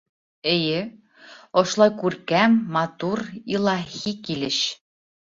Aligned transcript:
—Эйе, 0.51 0.77
ошолай 1.61 1.91
күркәм, 1.99 2.55
матур 2.77 3.21
илаһи 3.57 4.15
килеш. 4.29 4.59